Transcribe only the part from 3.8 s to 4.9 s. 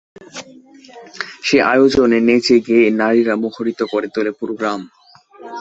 করে তোলে পুরো গ্রাম।